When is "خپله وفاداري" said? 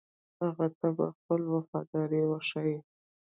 1.17-2.21